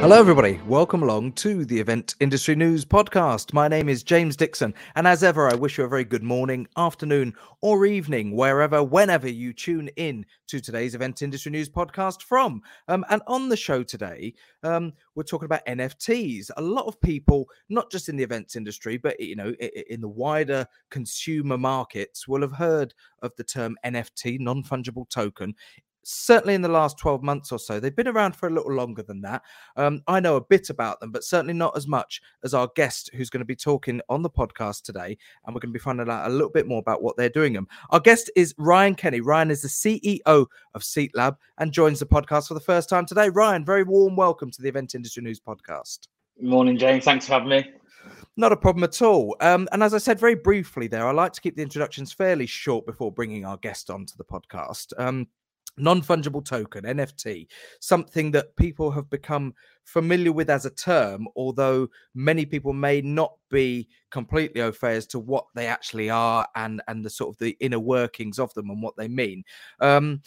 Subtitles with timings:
[0.00, 0.58] Hello, everybody.
[0.66, 3.52] Welcome along to the Event Industry News Podcast.
[3.52, 6.66] My name is James Dixon, and as ever, I wish you a very good morning,
[6.78, 12.62] afternoon, or evening, wherever, whenever you tune in to today's Event Industry News Podcast from.
[12.88, 14.32] Um, and on the show today,
[14.62, 16.50] um, we're talking about NFTs.
[16.56, 19.52] A lot of people, not just in the events industry, but you know,
[19.90, 25.54] in the wider consumer markets, will have heard of the term NFT, non fungible token
[26.02, 27.80] certainly in the last 12 months or so.
[27.80, 29.42] They've been around for a little longer than that.
[29.76, 33.10] Um, I know a bit about them, but certainly not as much as our guest
[33.14, 35.16] who's going to be talking on the podcast today.
[35.44, 37.52] And we're going to be finding out a little bit more about what they're doing.
[37.52, 37.68] Them.
[37.90, 39.20] Our guest is Ryan Kenny.
[39.20, 43.06] Ryan is the CEO of Seat Lab and joins the podcast for the first time
[43.06, 43.28] today.
[43.28, 46.08] Ryan, very warm welcome to the Event Industry News podcast.
[46.40, 47.04] Morning, James.
[47.04, 47.70] Thanks for having me.
[48.36, 49.36] Not a problem at all.
[49.40, 52.46] Um, and as I said very briefly there, I like to keep the introductions fairly
[52.46, 54.92] short before bringing our guest onto the podcast.
[54.98, 55.26] Um,
[55.76, 57.46] non fungible token, NFT,
[57.80, 59.54] something that people have become
[59.84, 65.06] familiar with as a term, although many people may not be completely au fait as
[65.08, 68.70] to what they actually are and, and the sort of the inner workings of them
[68.70, 69.42] and what they mean.
[69.80, 70.22] Um,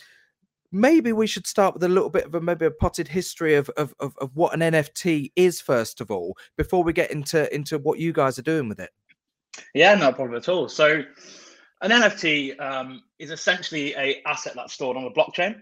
[0.71, 3.69] maybe we should start with a little bit of a maybe a potted history of,
[3.71, 7.77] of, of, of what an NFT is, first of all, before we get into, into
[7.77, 8.89] what you guys are doing with it.
[9.75, 10.67] Yeah, no problem at all.
[10.67, 11.03] So,
[11.83, 15.61] an NFT um, is essentially a asset that's stored on a blockchain.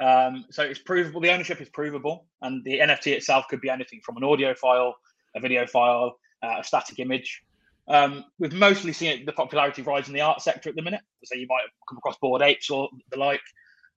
[0.00, 1.20] Um, so it's provable.
[1.20, 4.94] The ownership is provable, and the NFT itself could be anything from an audio file,
[5.34, 7.42] a video file, uh, a static image.
[7.88, 11.00] Um, we've mostly seen the popularity rise in the art sector at the minute.
[11.24, 13.40] So you might come across bored apes or the like.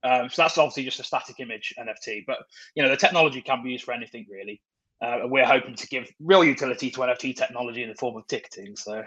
[0.03, 2.37] Um, so that's obviously just a static image NFT, but
[2.75, 4.61] you know the technology can be used for anything really.
[5.01, 8.25] Uh, and we're hoping to give real utility to NFT technology in the form of
[8.27, 8.75] ticketing.
[8.77, 9.03] So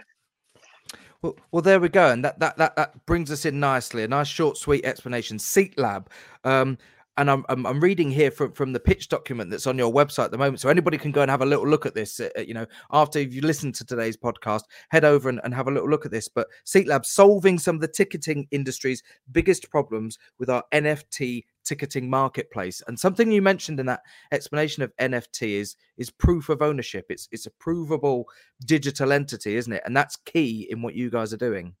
[1.21, 4.03] well, well, there we go, and that that that, that brings us in nicely.
[4.03, 5.39] A nice, short, sweet explanation.
[5.39, 6.09] Seat Lab.
[6.43, 6.77] Um,
[7.17, 10.25] and I'm, I'm, I'm reading here from from the pitch document that's on your website
[10.25, 12.19] at the moment, so anybody can go and have a little look at this.
[12.19, 15.71] Uh, you know, after you listen to today's podcast, head over and, and have a
[15.71, 16.27] little look at this.
[16.27, 22.09] But Seat Lab solving some of the ticketing industry's biggest problems with our NFT ticketing
[22.09, 22.81] marketplace.
[22.87, 27.05] And something you mentioned in that explanation of NFT is is proof of ownership.
[27.09, 28.25] It's it's a provable
[28.65, 29.83] digital entity, isn't it?
[29.85, 31.75] And that's key in what you guys are doing.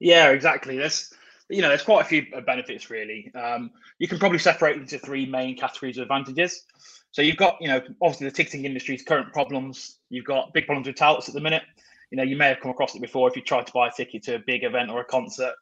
[0.00, 0.76] Yeah, exactly.
[0.76, 1.12] There's
[1.52, 3.32] you know there's quite a few benefits really.
[3.34, 6.64] Um, you can probably separate into three main categories of advantages.
[7.10, 9.98] So you've got you know obviously the ticketing industry's current problems.
[10.10, 11.62] You've got big problems with touts at the minute.
[12.10, 13.92] You know you may have come across it before if you tried to buy a
[13.92, 15.54] ticket to a big event or a concert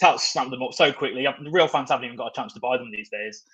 [0.00, 1.24] touts snap them up so quickly.
[1.24, 3.44] The real fans haven't even got a chance to buy them these days.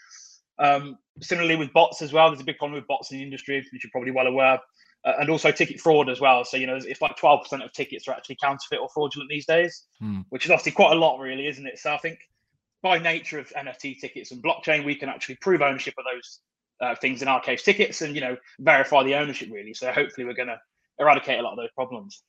[0.58, 3.66] Um, similarly with bots as well, there's a big problem with bots in the industry,
[3.72, 4.58] which you're probably well aware,
[5.04, 6.44] uh, and also ticket fraud as well.
[6.44, 9.84] So you know, it's like 12% of tickets are actually counterfeit or fraudulent these days,
[10.00, 10.20] hmm.
[10.30, 11.78] which is obviously quite a lot, really, isn't it?
[11.78, 12.18] So I think
[12.82, 16.40] by nature of NFT tickets and blockchain, we can actually prove ownership of those
[16.80, 17.22] uh, things.
[17.22, 19.74] In our case, tickets, and you know, verify the ownership really.
[19.74, 20.60] So hopefully, we're going to
[20.98, 22.22] eradicate a lot of those problems.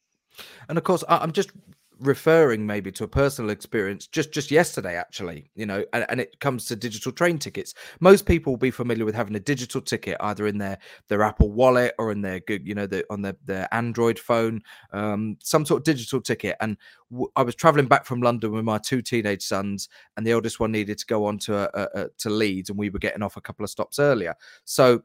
[0.68, 1.52] And of course, I'm just
[2.00, 6.39] referring maybe to a personal experience just just yesterday actually you know and, and, it
[6.39, 7.73] comes to digital train tickets.
[8.00, 11.51] Most people will be familiar with having a digital ticket either in their their apple
[11.51, 14.61] wallet or in their good you know the, on their, their android phone
[14.91, 16.55] um, some sort of digital ticket.
[16.59, 16.78] And
[17.11, 20.59] w- I was traveling back from london with my two teenage sons and the oldest
[20.59, 23.23] one needed to go on to a, a, a, to leeds and we were getting
[23.23, 24.35] off a couple of stops earlier.
[24.63, 25.03] So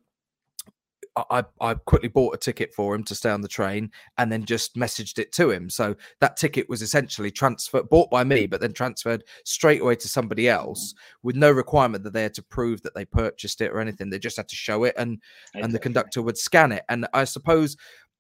[1.17, 4.45] I, I quickly bought a ticket for him to stay on the train and then
[4.45, 5.69] just messaged it to him.
[5.69, 10.09] So that ticket was essentially transferred, bought by me, but then transferred straight away to
[10.09, 13.81] somebody else with no requirement that they had to prove that they purchased it or
[13.81, 14.11] anything.
[14.11, 15.63] They just had to show it and exactly.
[15.63, 16.85] and the conductor would scan it.
[16.89, 17.77] And I suppose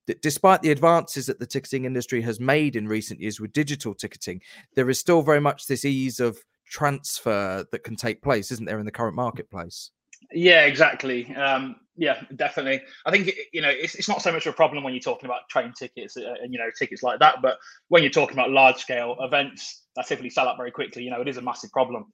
[0.06, 3.94] that despite the advances that the ticketing industry has made in recent years with digital
[3.94, 4.40] ticketing,
[4.74, 8.78] there is still very much this ease of transfer that can take place, isn't there,
[8.78, 9.90] in the current marketplace?
[10.32, 11.34] Yeah, exactly.
[11.34, 12.80] Um, yeah, definitely.
[13.04, 15.26] I think you know it's, it's not so much of a problem when you're talking
[15.26, 18.50] about train tickets uh, and you know tickets like that, but when you're talking about
[18.50, 21.70] large scale events that typically sell out very quickly, you know it is a massive
[21.70, 22.06] problem.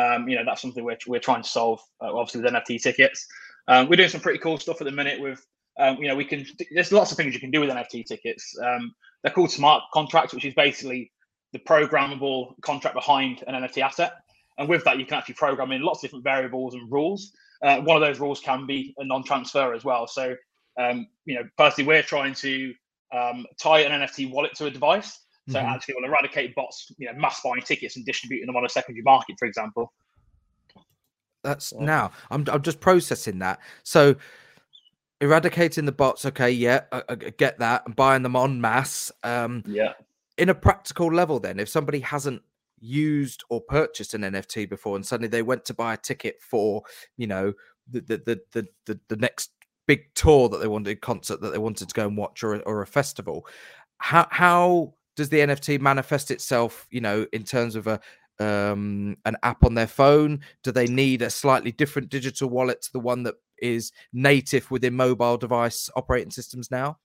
[0.00, 1.78] Um, you know that's something we're we're trying to solve.
[2.00, 3.26] Uh, obviously with NFT tickets,
[3.68, 5.20] um, we're doing some pretty cool stuff at the minute.
[5.20, 5.44] With
[5.78, 8.56] um, you know we can there's lots of things you can do with NFT tickets.
[8.64, 11.12] Um, they're called smart contracts, which is basically
[11.52, 14.14] the programmable contract behind an NFT asset.
[14.58, 17.32] And with that, you can actually program in lots of different variables and rules
[17.64, 20.06] uh, one of those rules can be a non-transfer as well.
[20.06, 20.36] So,
[20.78, 22.74] um, you know, personally, we're trying to
[23.12, 25.20] um, tie an NFT wallet to a device.
[25.48, 25.66] So mm-hmm.
[25.66, 29.02] actually, will eradicate bots, you know, mass buying tickets and distributing them on a secondary
[29.02, 29.92] market, for example.
[31.42, 33.60] That's now I'm I'm just processing that.
[33.82, 34.16] So
[35.20, 39.12] eradicating the bots, okay, yeah, I, I get that, and buying them on mass.
[39.22, 39.92] Um, yeah.
[40.38, 42.40] In a practical level, then, if somebody hasn't
[42.84, 46.82] used or purchased an NFT before, and suddenly they went to buy a ticket for,
[47.16, 47.52] you know,
[47.90, 49.50] the the the the, the, the next
[49.86, 52.82] big tour that they wanted, concert that they wanted to go and watch, or or
[52.82, 53.46] a festival.
[53.98, 56.86] How how does the NFT manifest itself?
[56.90, 58.00] You know, in terms of a
[58.40, 60.40] um, an app on their phone?
[60.62, 64.94] Do they need a slightly different digital wallet to the one that is native within
[64.94, 66.98] mobile device operating systems now?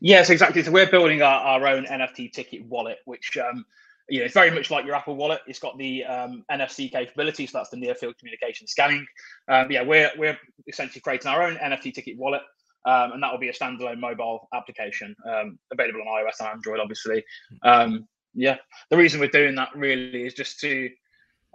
[0.00, 0.62] Yes, exactly.
[0.62, 3.64] So we're building our, our own NFT ticket wallet, which um,
[4.08, 5.40] you know, it's very much like your Apple Wallet.
[5.46, 9.06] It's got the um, NFC capability, so that's the near field communication scanning.
[9.48, 12.42] Um, yeah, we're we're essentially creating our own NFT ticket wallet,
[12.84, 16.80] um, and that will be a standalone mobile application um, available on iOS and Android,
[16.80, 17.24] obviously.
[17.62, 18.56] Um, yeah,
[18.90, 20.90] the reason we're doing that really is just to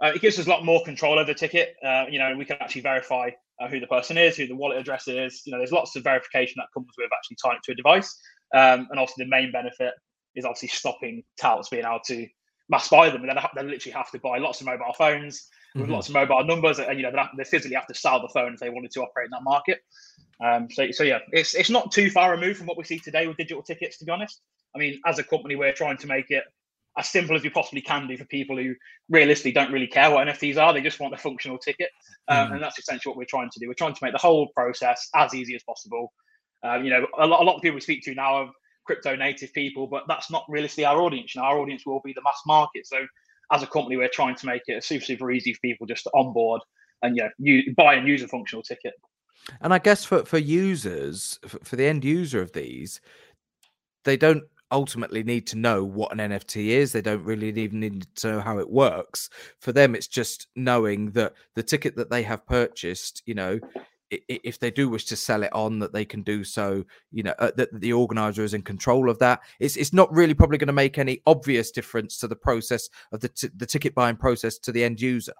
[0.02, 1.76] uh, it gives us a lot more control over the ticket.
[1.84, 3.30] Uh, you know, we can actually verify
[3.60, 5.42] uh, who the person is, who the wallet address is.
[5.44, 8.18] You know, there's lots of verification that comes with actually tying it to a device.
[8.54, 9.92] Um, and also the main benefit
[10.34, 12.26] is obviously stopping touts being able to
[12.70, 13.22] mass buy them.
[13.22, 15.92] And then they literally have to buy lots of mobile phones with mm-hmm.
[15.92, 18.28] lots of mobile numbers, and you know they, have, they, physically have to sell the
[18.28, 19.80] phone if they wanted to operate in that market.
[20.44, 23.26] Um, so, so yeah, it's it's not too far removed from what we see today
[23.26, 23.98] with digital tickets.
[23.98, 24.40] To be honest,
[24.74, 26.44] I mean, as a company, we're trying to make it
[26.98, 28.74] as simple as we possibly can do for people who
[29.08, 30.72] realistically don't really care what NFTs are.
[30.72, 31.90] They just want a functional ticket,
[32.28, 32.54] um, mm.
[32.54, 33.68] and that's essentially what we're trying to do.
[33.68, 36.12] We're trying to make the whole process as easy as possible.
[36.62, 38.50] Um, you know, a lot, a lot of people we speak to now are
[38.90, 41.34] crypto native people, but that's not realistically our audience.
[41.34, 42.86] You know, our audience will be the mass market.
[42.88, 43.06] So,
[43.52, 46.10] as a company, we're trying to make it super super easy for people just to
[46.14, 46.60] onboard
[47.02, 48.94] and you know, buy and use a functional ticket.
[49.60, 53.00] And I guess for for users, for the end user of these,
[54.04, 54.42] they don't
[54.72, 56.92] ultimately need to know what an NFT is.
[56.92, 59.28] They don't really even need to know how it works.
[59.60, 63.58] For them, it's just knowing that the ticket that they have purchased, you know,
[64.10, 66.84] if they do wish to sell it on, that they can do so.
[67.12, 69.40] You know, uh, that the organizer is in control of that.
[69.58, 73.20] It's it's not really probably going to make any obvious difference to the process of
[73.20, 75.34] the the ticket buying process to the end user.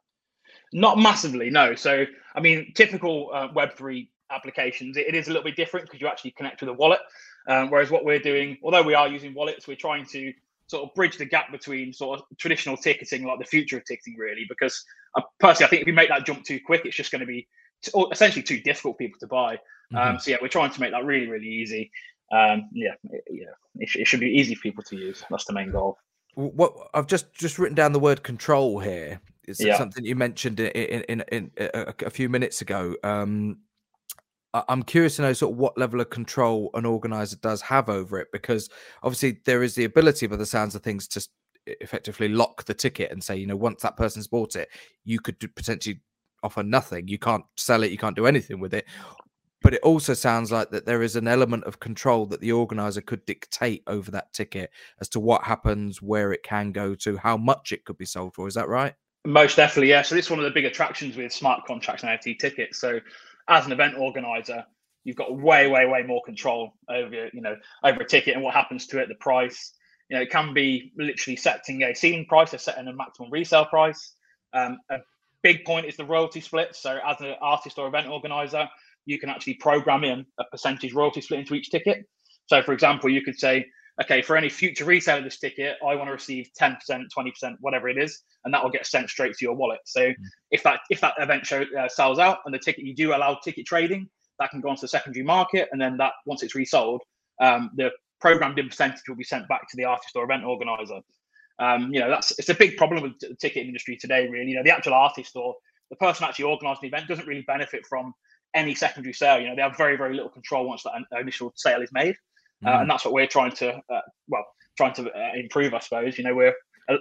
[0.72, 1.74] Not massively, no.
[1.74, 5.86] So, I mean, typical uh, Web three applications, it, it is a little bit different
[5.86, 7.00] because you actually connect with a wallet.
[7.48, 10.32] Um, whereas what we're doing, although we are using wallets, we're trying to
[10.68, 14.14] sort of bridge the gap between sort of traditional ticketing, like the future of ticketing,
[14.16, 14.46] really.
[14.48, 14.84] Because
[15.16, 17.26] uh, personally, I think if we make that jump too quick, it's just going to
[17.26, 17.48] be
[18.12, 19.52] essentially too difficult for people to buy.
[19.52, 19.58] Um,
[19.92, 19.98] mm-hmm.
[19.98, 21.90] Um, so yeah, we're trying to make that really, really easy.
[22.32, 22.94] Um, yeah,
[23.28, 23.46] yeah,
[23.76, 25.24] it, it should be easy for people to use.
[25.30, 25.98] That's the main goal.
[26.34, 29.20] What I've just just written down the word control here.
[29.48, 29.76] It's yeah.
[29.76, 32.94] something you mentioned in in, in, in a, a, few minutes ago.
[33.02, 33.58] Um,
[34.52, 38.18] I'm curious to know sort of what level of control an organizer does have over
[38.18, 38.68] it, because
[39.02, 41.28] obviously there is the ability, by the sounds of things, to
[41.66, 44.68] effectively lock the ticket and say, you know, once that person's bought it,
[45.04, 46.00] you could potentially
[46.42, 47.08] offer nothing.
[47.08, 47.90] You can't sell it.
[47.90, 48.86] You can't do anything with it.
[49.62, 53.02] But it also sounds like that there is an element of control that the organizer
[53.02, 54.70] could dictate over that ticket
[55.00, 58.34] as to what happens, where it can go to, how much it could be sold
[58.34, 58.48] for.
[58.48, 58.94] Is that right?
[59.26, 60.00] Most definitely, yeah.
[60.00, 62.80] So this is one of the big attractions with smart contracts and NFT tickets.
[62.80, 63.00] So
[63.48, 64.64] as an event organizer,
[65.04, 68.54] you've got way, way, way more control over you know over a ticket and what
[68.54, 69.74] happens to it, the price.
[70.08, 73.66] You know, it can be literally setting a ceiling price or setting a maximum resale
[73.66, 74.14] price.
[74.52, 74.98] Um, a
[75.42, 76.74] big point is the royalty split.
[76.74, 78.68] So, as an artist or event organizer,
[79.06, 82.04] you can actually program in a percentage royalty split into each ticket.
[82.46, 83.66] So, for example, you could say,
[84.02, 87.88] okay, for any future resale of this ticket, I want to receive 10%, 20%, whatever
[87.88, 89.80] it is, and that will get sent straight to your wallet.
[89.84, 90.14] So mm.
[90.50, 93.38] if that if that event show, uh, sells out and the ticket you do allow
[93.42, 97.02] ticket trading, that can go onto the secondary market, and then that once it's resold,
[97.40, 101.00] um, the programmed in percentage will be sent back to the artist or event organizer.
[101.60, 104.26] Um, you know, that's it's a big problem with the ticket industry today.
[104.28, 105.54] Really, you know, the actual artist or
[105.90, 108.14] the person actually organising the event doesn't really benefit from
[108.54, 109.40] any secondary sale.
[109.40, 112.16] You know, they have very very little control once that initial sale is made.
[112.64, 112.80] Uh, mm.
[112.82, 114.44] and that's what we're trying to uh, well
[114.76, 116.54] trying to uh, improve i suppose you know we're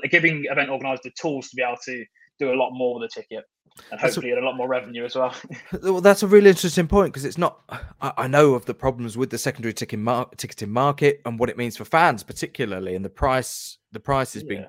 [0.09, 2.05] giving event organizers the tools to be able to
[2.39, 3.43] do a lot more with the ticket
[3.91, 5.35] and hopefully a, a lot more revenue as well.
[5.81, 7.61] well, that's a really interesting point because it's not.
[8.01, 11.49] I, I, know of the problems with the secondary ticketing, mar- ticketing market and what
[11.49, 13.77] it means for fans, particularly, and the price.
[13.91, 14.49] The price is yeah.
[14.49, 14.65] being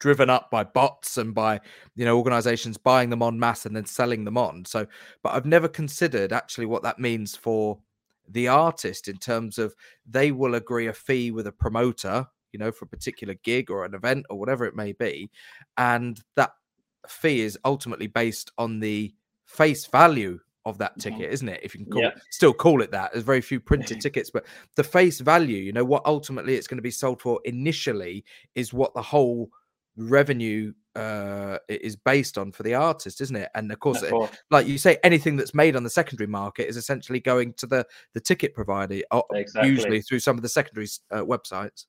[0.00, 1.60] driven up by bots and by
[1.96, 4.64] you know organizations buying them on mass and then selling them on.
[4.64, 4.86] So,
[5.22, 7.78] but I've never considered actually what that means for
[8.28, 9.74] the artist in terms of
[10.06, 13.84] they will agree a fee with a promoter, you know, for a particular gig or
[13.84, 15.30] an event or whatever it may be.
[15.76, 16.52] And that
[17.08, 19.14] fee is ultimately based on the
[19.46, 21.10] face value of that mm-hmm.
[21.10, 21.60] ticket, isn't it?
[21.62, 22.10] If you can call yeah.
[22.30, 23.12] still call it that.
[23.12, 24.46] There's very few printed tickets, but
[24.76, 28.72] the face value, you know, what ultimately it's going to be sold for initially is
[28.72, 29.50] what the whole
[29.96, 34.12] revenue uh is based on for the artist isn't it and of course, it,
[34.50, 37.84] like you say anything that's made on the secondary market is essentially going to the
[38.12, 39.00] the ticket provider
[39.32, 39.70] exactly.
[39.70, 41.86] usually through some of the secondary uh, websites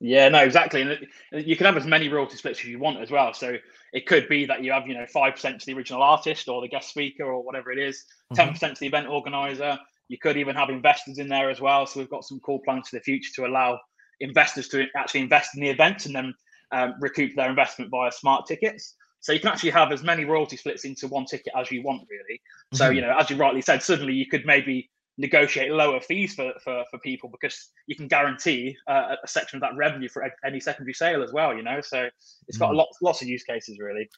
[0.00, 1.06] yeah no exactly and
[1.46, 3.56] you can have as many royalty splits as you want as well so
[3.96, 6.68] it could be that you have you know 5% to the original artist or the
[6.68, 8.74] guest speaker or whatever it is 10% mm-hmm.
[8.74, 11.86] to the event organizer You could even have investors in there as well.
[11.86, 13.80] So we've got some cool plans for the future to allow
[14.20, 16.34] investors to actually invest in the event and then
[16.72, 18.94] um, recoup their investment via smart tickets.
[19.20, 22.02] So you can actually have as many royalty splits into one ticket as you want,
[22.10, 22.40] really.
[22.74, 22.96] So mm-hmm.
[22.96, 26.84] you know, as you rightly said, suddenly you could maybe negotiate lower fees for for,
[26.90, 30.94] for people because you can guarantee uh, a section of that revenue for any secondary
[30.94, 31.54] sale as well.
[31.54, 32.08] You know, so
[32.48, 32.76] it's got mm.
[32.76, 34.08] lots lots of use cases really.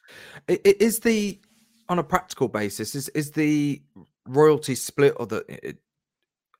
[0.47, 1.39] Is the
[1.87, 3.81] on a practical basis is is the
[4.27, 5.75] royalty split or the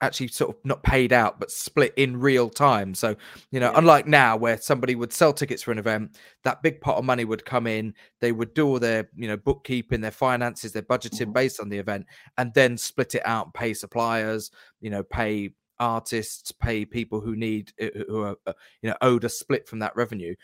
[0.02, 3.16] actually sort of not paid out but split in real time so
[3.52, 3.78] you know yeah.
[3.78, 7.26] unlike now where somebody would sell tickets for an event that big pot of money
[7.26, 11.24] would come in they would do all their you know bookkeeping their finances their budgeting
[11.24, 11.34] mm-hmm.
[11.34, 12.06] based on the event
[12.38, 17.72] and then split it out pay suppliers you know pay artists pay people who need
[17.82, 20.36] uh, who are uh, you know owed a split from that revenue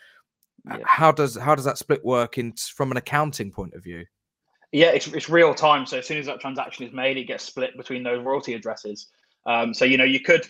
[0.66, 0.78] yeah.
[0.84, 4.04] how does how does that split work in from an accounting point of view
[4.72, 7.44] yeah it's, it's real time so as soon as that transaction is made it gets
[7.44, 9.08] split between those royalty addresses
[9.46, 10.48] um, so you know you could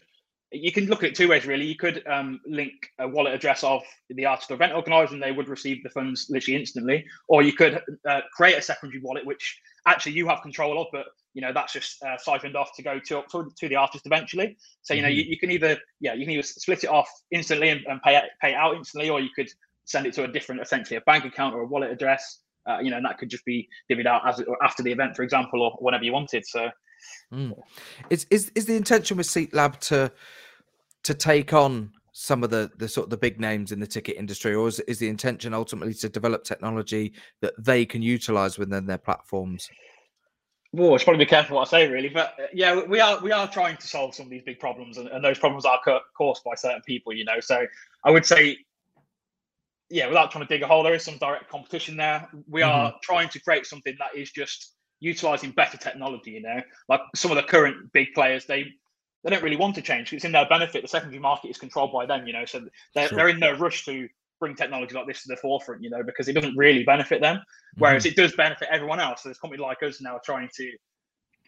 [0.53, 1.67] you can look at it two ways really.
[1.67, 5.33] You could um, link a wallet address of the artist or event organizer, and they
[5.33, 7.05] would receive the funds literally instantly.
[7.29, 11.07] Or you could uh, create a secondary wallet, which actually you have control of, but
[11.35, 14.57] you know that's just uh, siphoned off to go to, to, to the artist eventually.
[14.83, 15.19] So you know mm-hmm.
[15.19, 18.17] you, you, can either yeah you can either split it off instantly and, and pay
[18.17, 19.51] it, pay out instantly, or you could
[19.85, 22.41] send it to a different essentially a bank account or a wallet address.
[22.69, 25.15] Uh, you know, and that could just be divvied out as or after the event,
[25.15, 26.45] for example, or whenever you wanted.
[26.45, 26.69] So
[27.33, 27.57] Mm.
[28.11, 30.13] Is is is the intention with Seat Lab to
[31.05, 34.17] to take on some of the the sort of the big names in the ticket
[34.17, 38.87] industry, or is, is the intention ultimately to develop technology that they can utilize within
[38.87, 39.69] their platforms?
[40.73, 42.09] Well, I should probably be careful what I say, really.
[42.09, 44.99] But uh, yeah, we are we are trying to solve some of these big problems,
[44.99, 45.81] and, and those problems are
[46.17, 47.41] caused by certain people, you know.
[47.41, 47.67] So
[48.05, 48.59] I would say,
[49.91, 52.29] yeah, without trying to dig a hole, there is some direct competition there.
[52.49, 52.71] We mm-hmm.
[52.71, 56.33] are trying to create something that is just utilizing better technology.
[56.33, 58.67] You know, like some of the current big players, they
[59.25, 60.11] they don't really want to change.
[60.11, 60.83] Because it's in their benefit.
[60.83, 62.27] The secondary market is controlled by them.
[62.27, 62.63] You know, so
[62.95, 63.17] they're sure.
[63.17, 65.83] they're in no rush to bring technology like this to the forefront.
[65.83, 67.41] You know, because it doesn't really benefit them,
[67.79, 68.11] whereas mm.
[68.11, 69.23] it does benefit everyone else.
[69.23, 70.71] So there's companies like us now trying to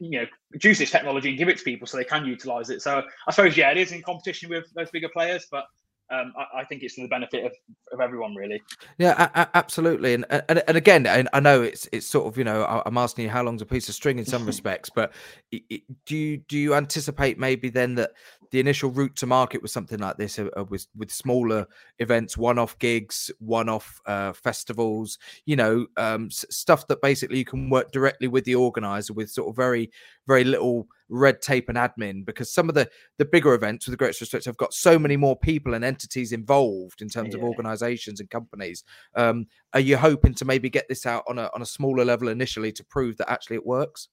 [0.00, 2.82] you know produce this technology and give it to people so they can utilize it.
[2.82, 5.64] So I suppose yeah, it is in competition with those bigger players, but
[6.10, 7.52] um, I, I, think it's for the benefit of,
[7.92, 8.62] of everyone, really.
[8.96, 10.14] Yeah, a- a- absolutely.
[10.14, 13.30] And, and and again, I know it's it's sort of you know I'm asking you
[13.30, 15.12] how long's a piece of string in some respects, but
[15.50, 18.12] do you do you anticipate maybe then that
[18.50, 21.66] the initial route to market was something like this uh, uh with with smaller
[21.98, 27.70] events, one-off gigs, one-off uh, festivals, you know, um, s- stuff that basically you can
[27.70, 29.90] work directly with the organizer with sort of very
[30.26, 33.96] very little red tape and admin because some of the the bigger events with the
[33.96, 37.40] greatest respect have got so many more people and entities involved in terms yeah.
[37.40, 41.50] of organizations and companies um, are you hoping to maybe get this out on a
[41.54, 44.08] on a smaller level initially to prove that actually it works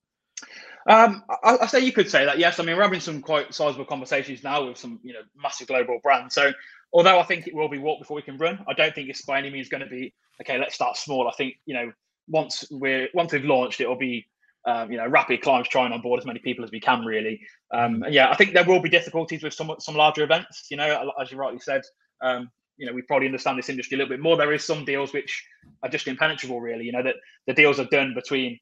[0.87, 2.59] um, I, I say you could say that yes.
[2.59, 5.99] I mean, we're having some quite sizable conversations now with some, you know, massive global
[6.03, 6.35] brands.
[6.35, 6.51] So,
[6.93, 9.23] although I think it will be walk before we can run, I don't think it's
[9.23, 10.57] by any means going to be okay.
[10.57, 11.27] Let's start small.
[11.27, 11.91] I think you know,
[12.27, 14.27] once we're once we've launched, it will be
[14.65, 17.39] um, you know, rapid climbs trying on board as many people as we can, really.
[17.71, 20.67] Um, and yeah, I think there will be difficulties with some some larger events.
[20.69, 21.83] You know, as you rightly said,
[22.21, 24.37] um, you know, we probably understand this industry a little bit more.
[24.37, 25.45] There is some deals which
[25.83, 26.85] are just impenetrable, really.
[26.85, 27.15] You know, that
[27.47, 28.59] the deals are done between,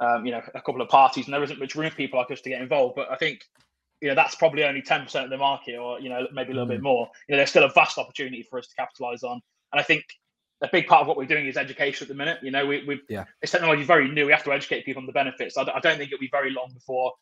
[0.00, 2.30] um, you know, a couple of parties, and there isn't much room for people like
[2.30, 2.96] us to get involved.
[2.96, 3.44] But I think,
[4.00, 6.54] you know, that's probably only ten percent of the market, or you know, maybe a
[6.54, 6.76] little mm.
[6.76, 7.10] bit more.
[7.28, 9.40] You know, there's still a vast opportunity for us to capitalize on.
[9.72, 10.04] And I think
[10.62, 12.38] a big part of what we're doing is education at the minute.
[12.42, 14.26] You know, we, we yeah, this technology is very new.
[14.26, 15.56] We have to educate people on the benefits.
[15.56, 17.12] I, I don't think it'll be very long before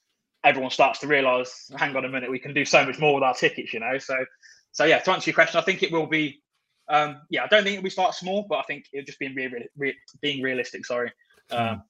[0.45, 3.23] everyone starts to realise, hang on a minute, we can do so much more with
[3.23, 3.73] our tickets.
[3.73, 4.25] You know, so
[4.73, 4.99] so yeah.
[4.99, 6.41] To answer your question, I think it will be.
[6.89, 9.69] Um, yeah, I don't think we start small, but I think it'll just be re-
[9.77, 10.85] re- being realistic.
[10.85, 11.13] Sorry.
[11.51, 11.83] Um,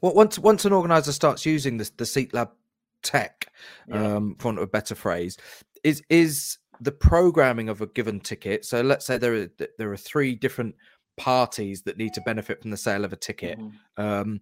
[0.00, 2.50] well, once once an organizer starts using the the Seat Lab
[3.02, 3.52] tech,
[3.88, 4.16] yeah.
[4.16, 5.36] um, for want of a better phrase,
[5.84, 8.64] is is the programming of a given ticket.
[8.64, 9.48] So let's say there are
[9.78, 10.74] there are three different
[11.16, 13.58] parties that need to benefit from the sale of a ticket.
[13.58, 14.02] Mm-hmm.
[14.02, 14.40] Um,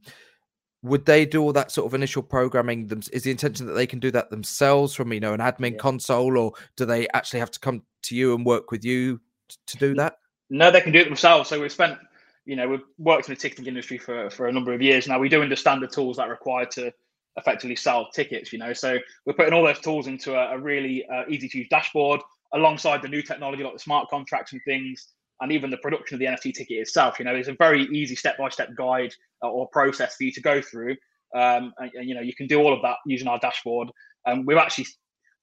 [0.83, 2.87] would they do all that sort of initial programming?
[2.87, 5.73] Them is the intention that they can do that themselves from you know an admin
[5.73, 5.78] yeah.
[5.78, 9.21] console, or do they actually have to come to you and work with you
[9.66, 10.18] to do that?
[10.49, 11.49] No, they can do it themselves.
[11.49, 11.99] So we've spent,
[12.46, 15.18] you know, we've worked in the ticketing industry for for a number of years now.
[15.18, 16.92] We do understand the tools that are required to
[17.36, 18.52] effectively sell tickets.
[18.52, 21.58] You know, so we're putting all those tools into a, a really uh, easy to
[21.58, 22.20] use dashboard
[22.54, 25.08] alongside the new technology like the smart contracts and things,
[25.40, 27.18] and even the production of the NFT ticket itself.
[27.18, 29.12] You know, it's a very easy step by step guide
[29.42, 30.96] uh, or process for you to go through.
[31.34, 33.90] Um, and, and, you know, you can do all of that using our dashboard.
[34.24, 34.86] And um, we've actually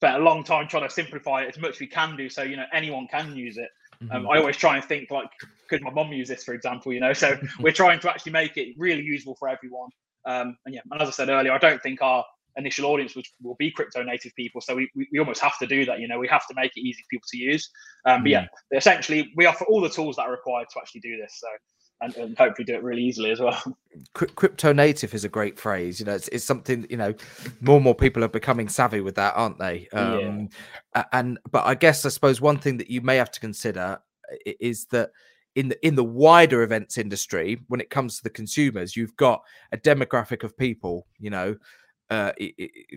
[0.04, 2.44] spent a long time trying to simplify it as much as we can do, so
[2.44, 3.70] you know anyone can use it.
[4.12, 4.30] Um, mm-hmm.
[4.32, 5.30] I always try and think like,
[5.70, 6.94] could my mom use this, for example?
[6.94, 9.90] You know, so we're trying to actually make it really usable for everyone.
[10.26, 12.24] Um, and yeah, and as I said earlier, I don't think our
[12.56, 14.62] initial audience which will be crypto native people.
[14.62, 16.00] So we, we, we, almost have to do that.
[16.00, 17.70] You know, we have to make it easy for people to use.
[18.06, 18.24] Um, mm.
[18.24, 18.78] But yeah, mm.
[18.78, 21.40] essentially, we offer all the tools that are required to actually do this.
[21.40, 21.48] So
[22.04, 23.62] and, and hopefully do it really easily as well.
[24.14, 26.00] Crypto native is a great phrase.
[26.00, 27.14] You know, it's, it's something you know
[27.62, 29.88] more and more people are becoming savvy with that, aren't they?
[29.94, 30.50] Um,
[30.96, 31.04] yeah.
[31.12, 34.00] And but I guess I suppose one thing that you may have to consider
[34.60, 35.12] is that
[35.56, 39.42] in the in the wider events industry, when it comes to the consumers, you've got
[39.72, 41.08] a demographic of people.
[41.20, 41.56] You know,
[42.10, 42.34] uh,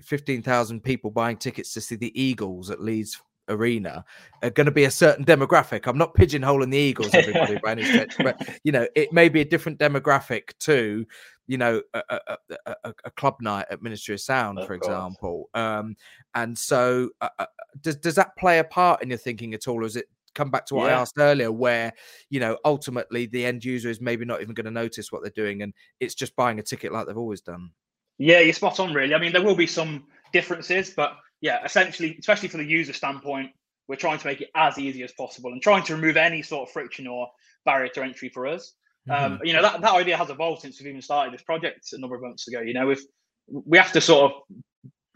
[0.03, 4.05] fifteen thousand people buying tickets to see the Eagles at Leeds arena
[4.43, 5.87] are going to be a certain demographic.
[5.87, 9.41] I'm not pigeonholing the Eagles, everybody, by any stretch, but you know, it may be
[9.41, 11.07] a different demographic to,
[11.47, 12.37] you know, a, a,
[12.67, 14.89] a, a club night at Ministry of Sound, of for course.
[14.89, 15.51] example.
[15.55, 15.97] Um,
[16.35, 17.47] and so, uh, uh,
[17.81, 20.51] does does that play a part in your thinking at all, or is it come
[20.51, 20.97] back to what yeah.
[20.97, 21.93] I asked earlier, where
[22.31, 25.31] you know ultimately the end user is maybe not even going to notice what they're
[25.31, 27.71] doing, and it's just buying a ticket like they've always done.
[28.19, 28.95] Yeah, you're spot on.
[28.95, 32.93] Really, I mean, there will be some differences, but yeah, essentially, especially from the user
[32.93, 33.51] standpoint,
[33.89, 36.69] we're trying to make it as easy as possible and trying to remove any sort
[36.69, 37.29] of friction or
[37.65, 38.73] barrier to entry for us.
[39.09, 39.47] Um, mm-hmm.
[39.47, 42.17] you know, that, that idea has evolved since we've even started this project a number
[42.17, 42.61] of months ago.
[42.61, 43.05] You know, we've
[43.49, 44.43] we have to sort of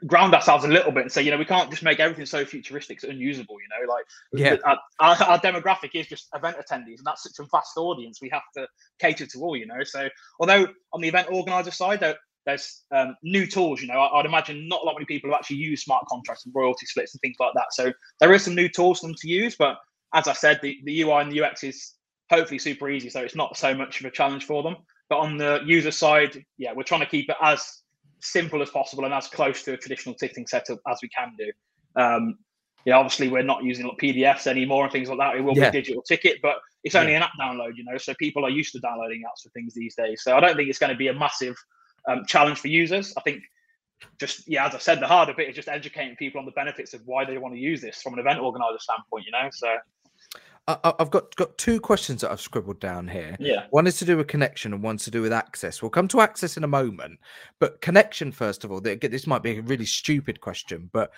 [0.07, 2.45] ground ourselves a little bit and say, you know, we can't just make everything so
[2.45, 3.57] futuristic, it's unusable.
[3.61, 7.45] You know, like yeah, our, our, our, demographic is just event attendees, and that's such
[7.45, 8.21] a vast audience.
[8.23, 8.67] We have to
[9.01, 9.57] cater to all.
[9.57, 10.09] You know, so
[10.39, 12.01] although on the event organizer side,
[12.51, 13.81] there's um, new tools.
[13.81, 16.45] You know, I, would imagine not a lot many people have actually used smart contracts
[16.45, 17.73] and royalty splits and things like that.
[17.73, 19.57] So there is some new tools for them to use.
[19.57, 19.79] But
[20.15, 21.95] as I said, the, the UI and the UX is
[22.31, 24.77] hopefully super easy, so it's not so much of a challenge for them.
[25.09, 27.83] But on the user side, yeah, we're trying to keep it as
[28.21, 31.51] simple as possible and as close to a traditional ticketing setup as we can do.
[32.01, 32.39] Um,
[32.85, 35.37] yeah, obviously we're not using like PDFs anymore and things like that.
[35.37, 35.71] It will yeah.
[35.71, 37.19] be a digital ticket, but it's only yeah.
[37.19, 37.99] an app download, you know.
[37.99, 40.23] So people are used to downloading apps for things these days.
[40.23, 41.57] So I don't think it's going to be a massive
[42.09, 43.15] um, challenge for users.
[43.17, 43.43] I think
[44.19, 46.95] just yeah, as I said, the harder bit is just educating people on the benefits
[46.95, 49.27] of why they want to use this from an event organizer standpoint.
[49.27, 49.77] You know, so.
[50.85, 53.37] I've got got two questions that I've scribbled down here.
[53.41, 53.67] Yeah.
[53.71, 55.83] One is to do with connection and one's to do with access.
[55.83, 57.19] We'll come to access in a moment,
[57.59, 58.81] but connection first of all.
[58.81, 61.11] This might be a really stupid question, but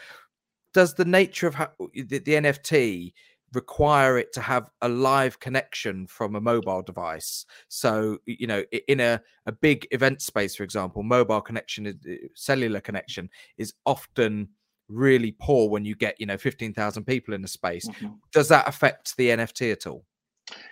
[0.73, 3.13] does the nature of how, the, the NFT
[3.55, 7.45] require it to have a live connection from a mobile device.
[7.69, 11.99] So, you know, in a, a big event space, for example, mobile connection,
[12.35, 14.49] cellular connection is often
[14.89, 17.89] really poor when you get, you know, 15,000 people in a space.
[17.89, 18.09] Mm-hmm.
[18.33, 20.05] Does that affect the NFT at all?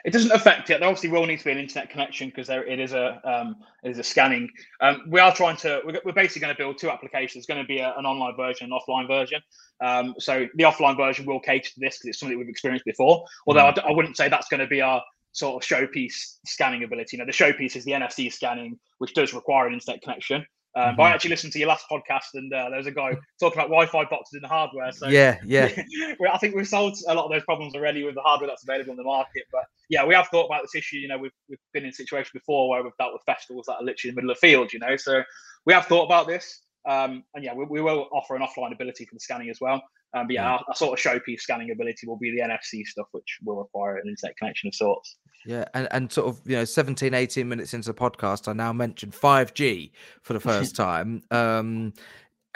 [0.05, 0.81] It doesn't affect it.
[0.81, 3.57] There obviously will need to be an internet connection because there it is a um,
[3.83, 4.49] it is a scanning.
[4.81, 5.81] Um, we are trying to.
[5.85, 7.47] We're, we're basically going to build two applications.
[7.47, 9.41] There's going to be a, an online version, an offline version.
[9.81, 13.25] Um, so the offline version will cater to this because it's something we've experienced before.
[13.47, 13.79] Although mm.
[13.85, 15.03] I, I wouldn't say that's going to be our
[15.33, 17.17] sort of showpiece scanning ability.
[17.17, 20.45] You know, the showpiece is the NFC scanning, which does require an internet connection.
[20.77, 20.97] Um, mm-hmm.
[20.97, 21.15] But I mm-hmm.
[21.15, 24.05] actually listened to your last podcast, and uh, there was a guy talking about Wi-Fi
[24.05, 24.93] boxes in the hardware.
[24.93, 25.69] So yeah, yeah,
[26.33, 28.93] I think we've solved a lot of those problems already with the hardware that's available
[28.93, 29.45] in the market.
[29.51, 30.99] But yeah, we have thought about this issue.
[30.99, 33.75] You know, we've we've been in a situation before where we've dealt with festivals that
[33.75, 34.73] are literally in the middle of the field.
[34.73, 35.23] You know, so
[35.67, 36.63] we have thought about this.
[36.89, 39.83] Um, and yeah, we, we, will offer an offline ability for the scanning as well.
[40.15, 43.07] Um, but yeah, our, our, sort of showpiece scanning ability will be the NFC stuff,
[43.13, 45.19] which will require an internet connection of sorts.
[45.47, 48.73] Yeah, and, and sort of, you know, 17, 18 minutes into the podcast, I now
[48.73, 49.91] mentioned 5G
[50.23, 51.23] for the first time.
[51.31, 51.95] Um,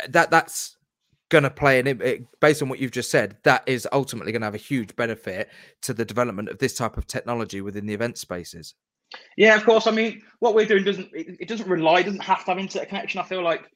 [0.08, 0.76] that That's
[1.30, 4.42] going to play an it, based on what you've just said that is ultimately going
[4.42, 5.50] to have a huge benefit
[5.82, 8.74] to the development of this type of technology within the event spaces.
[9.36, 9.86] Yeah of course.
[9.86, 12.88] I mean what we're doing doesn't it, it doesn't rely doesn't have to have internet
[12.88, 13.20] connection.
[13.20, 13.70] I feel like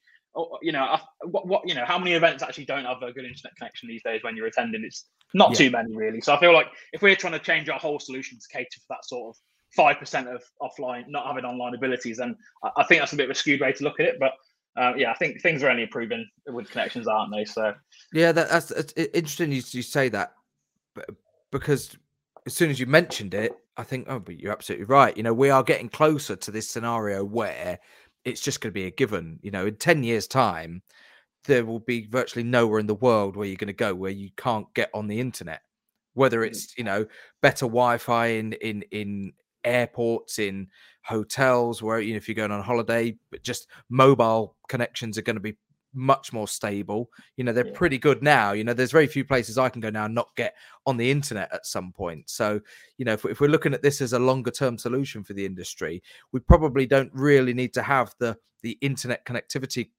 [0.62, 3.56] you know, what, what you know, how many events actually don't have a good internet
[3.56, 4.84] connection these days when you're attending?
[4.84, 5.56] It's not yeah.
[5.56, 6.20] too many really.
[6.20, 8.94] So I feel like if we're trying to change our whole solution to cater for
[8.94, 9.36] that sort of
[9.76, 12.36] five percent of offline not having online abilities, then
[12.76, 14.16] I think that's a bit of a skewed way to look at it.
[14.20, 14.32] But
[14.76, 17.44] uh, yeah, I think things are only improving with connections, aren't they?
[17.44, 17.74] So
[18.12, 19.50] yeah, that, that's, that's interesting.
[19.50, 20.34] You, you say that
[21.50, 21.96] because
[22.46, 25.16] as soon as you mentioned it, I think, oh, but you're absolutely right.
[25.16, 27.78] You know, we are getting closer to this scenario where
[28.24, 29.38] it's just going to be a given.
[29.42, 30.82] You know, in 10 years' time,
[31.44, 34.30] there will be virtually nowhere in the world where you're going to go where you
[34.36, 35.62] can't get on the internet.
[36.14, 36.48] Whether mm.
[36.48, 37.06] it's, you know,
[37.42, 39.32] better Wi-Fi in in in
[39.64, 40.68] airports, in
[41.04, 45.36] hotels, where you know, if you're going on holiday, but just mobile connections are going
[45.36, 45.56] to be
[45.94, 47.10] much more stable.
[47.36, 47.72] You know, they're yeah.
[47.74, 48.52] pretty good now.
[48.52, 50.54] You know, there's very few places I can go now and not get
[50.86, 52.30] on the internet at some point.
[52.30, 52.60] So,
[52.96, 55.46] you know, if, if we're looking at this as a longer term solution for the
[55.46, 59.90] industry, we probably don't really need to have the the internet connectivity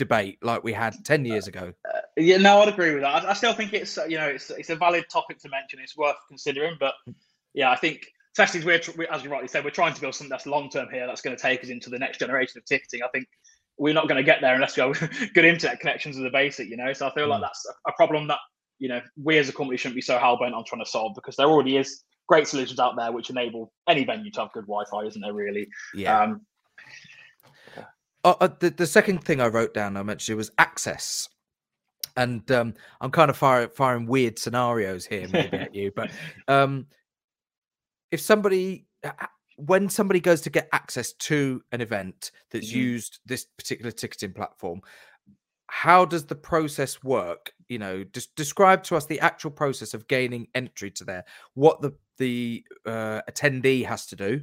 [0.00, 1.72] debate like we had 10 years ago.
[1.86, 3.24] Uh, yeah, no, I'd agree with that.
[3.24, 5.78] I, I, still think it's, you know, it's, it's a valid topic to mention.
[5.78, 6.76] It's worth considering.
[6.80, 6.94] But
[7.52, 10.30] yeah, I think, especially as we're, as you rightly said, we're trying to build something
[10.30, 13.02] that's long term here that's going to take us into the next generation of ticketing.
[13.04, 13.26] I think
[13.78, 16.68] we're not going to get there unless we have good internet connections as a basic,
[16.68, 16.92] you know.
[16.92, 17.30] So I feel mm.
[17.30, 18.38] like that's a problem that
[18.78, 21.12] you know we as a company shouldn't be so hell bent on trying to solve
[21.14, 24.66] because there already is great solutions out there which enable any venue to have good
[24.66, 25.32] Wi-Fi, isn't there?
[25.32, 25.68] Really?
[25.94, 26.22] Yeah.
[26.22, 26.42] Um,
[28.22, 31.28] uh, uh, the, the second thing I wrote down I mentioned it was access.
[32.16, 36.10] And um, I'm kind of fire, firing weird scenarios here, maybe at you, but
[36.48, 36.86] um,
[38.10, 38.86] if somebody,
[39.66, 42.78] when somebody goes to get access to an event that's mm-hmm.
[42.78, 44.80] used this particular ticketing platform,
[45.66, 47.52] how does the process work?
[47.68, 51.80] You know, just describe to us the actual process of gaining entry to there, what
[51.80, 54.42] the the uh, attendee has to do,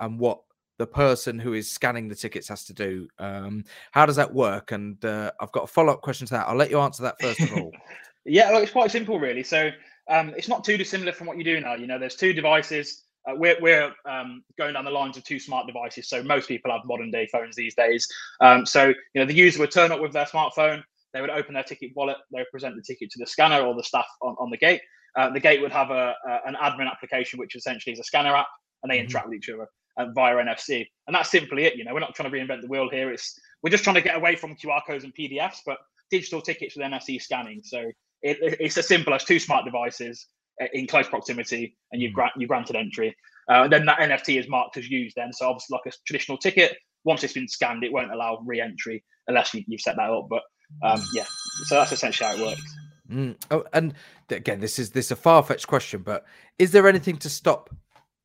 [0.00, 0.40] and what
[0.78, 3.08] the person who is scanning the tickets has to do.
[3.18, 4.72] Um, how does that work?
[4.72, 6.48] And uh, I've got a follow up question to that.
[6.48, 7.72] I'll let you answer that first of all.
[8.24, 9.42] yeah, well, it's quite simple, really.
[9.42, 9.70] So
[10.08, 11.74] um, it's not too dissimilar from what you do now.
[11.74, 13.01] You know, there's two devices.
[13.28, 16.08] Uh, we're we're um, going down the lines of two smart devices.
[16.08, 18.06] So most people have modern day phones these days.
[18.40, 20.82] Um, so you know, the user would turn up with their smartphone.
[21.12, 22.16] They would open their ticket wallet.
[22.32, 24.80] They would present the ticket to the scanner or the staff on, on the gate.
[25.14, 28.34] Uh, the gate would have a, a, an admin application, which essentially is a scanner
[28.34, 28.46] app,
[28.82, 29.06] and they mm-hmm.
[29.06, 30.86] interact with each other uh, via NFC.
[31.06, 31.76] And that's simply it.
[31.76, 33.12] You know, we're not trying to reinvent the wheel here.
[33.12, 35.78] It's we're just trying to get away from QR codes and PDFs, but
[36.10, 37.60] digital tickets with NFC scanning.
[37.62, 37.90] So
[38.22, 40.26] it, it's as simple as two smart devices
[40.72, 42.16] in close proximity, and you've, hmm.
[42.16, 43.14] grant, you granted entry.
[43.48, 45.16] Uh, then that NFT is marked as used.
[45.16, 49.02] Then, so obviously, like a traditional ticket, once it's been scanned, it won't allow re-entry
[49.26, 50.28] unless you, have set that up.
[50.30, 50.42] But
[50.82, 51.24] um, yeah,
[51.64, 52.76] so that's essentially how it works.
[53.10, 53.36] Mm.
[53.50, 53.94] Oh, and
[54.30, 56.24] again, this is this is a far fetched question, but
[56.58, 57.68] is there anything to stop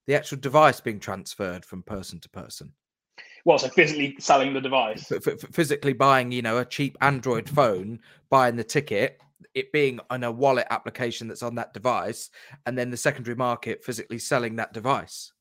[0.08, 2.72] the actual device being transferred from person to person.
[3.46, 5.12] Well, so physically selling the device?
[5.12, 9.22] F- physically buying, you know, a cheap Android phone, buying the ticket,
[9.54, 12.30] it being on a wallet application that's on that device,
[12.66, 15.32] and then the secondary market physically selling that device.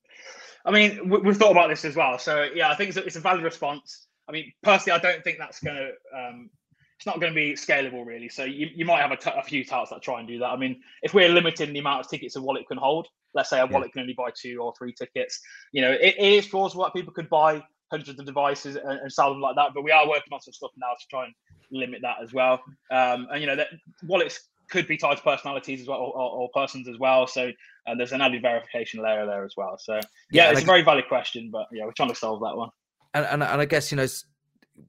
[0.65, 2.19] I mean, we've thought about this as well.
[2.19, 4.09] So, yeah, I think it's a, valid response.
[4.29, 6.51] I mean, personally, I don't think that's going to um,
[6.99, 8.29] it's not going to be scalable really.
[8.29, 10.47] So you, you might have a, t- a few touts that try and do that.
[10.47, 13.61] I mean, if we're limiting the amount of tickets a wallet can hold, let's say
[13.61, 15.41] a wallet can only buy two or three tickets,
[15.73, 19.13] you know, it, it is plausible that people could buy hundreds of devices and, and,
[19.13, 19.71] sell them like that.
[19.75, 21.35] But we are working on some stuff now to try and
[21.71, 22.61] limit that as well.
[22.91, 23.69] Um, and you know, that
[24.05, 27.27] wallets could be tied to personalities as well or, or persons as well.
[27.27, 27.51] So
[27.87, 29.79] uh, there's an added verification layer there as well.
[29.79, 32.57] So yeah, yeah it's a very valid question, but yeah, we're trying to solve that
[32.57, 32.71] one.
[33.15, 34.07] And, and, and I guess you know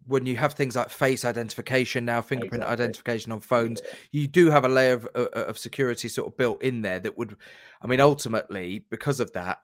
[0.05, 2.73] when you have things like face identification now, fingerprint exactly.
[2.73, 3.81] identification on phones,
[4.11, 6.99] you do have a layer of, uh, uh, of security sort of built in there
[6.99, 7.35] that would,
[7.81, 9.59] I mean, ultimately, because of that,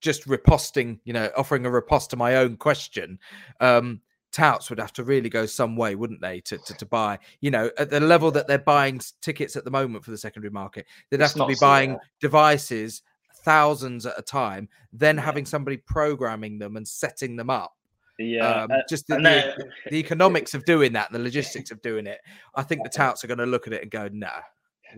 [0.00, 3.18] just riposting, you know, offering a riposte to my own question,
[3.60, 4.00] um,
[4.32, 7.50] touts would have to really go some way, wouldn't they, to, to, to buy, you
[7.50, 10.86] know, at the level that they're buying tickets at the moment for the secondary market,
[11.10, 13.02] they'd it's have to be so buying devices
[13.44, 15.22] thousands at a time, then yeah.
[15.22, 17.76] having somebody programming them and setting them up
[18.18, 22.06] yeah, um, uh, just the, the, the, economics of doing that, the logistics of doing
[22.06, 22.18] it.
[22.54, 24.40] I think the touts are going to look at it and go, "Nah."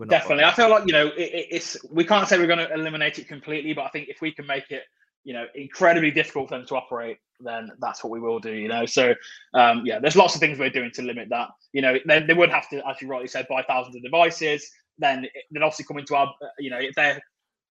[0.07, 3.19] Definitely, I feel like you know it, it's we can't say we're going to eliminate
[3.19, 4.83] it completely, but I think if we can make it
[5.23, 8.53] you know incredibly difficult for them to operate, then that's what we will do.
[8.53, 9.13] You know, so
[9.53, 11.49] um, yeah, there's lots of things we're doing to limit that.
[11.73, 14.69] You know, they, they would have to, as you rightly said, buy thousands of devices.
[14.97, 17.21] Then then obviously come into our you know if they're